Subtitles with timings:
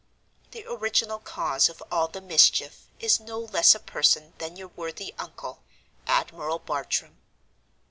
[0.49, 5.13] "The original cause of all the mischief is no less a person than your worthy
[5.19, 7.21] uncle—Admiral Bartram.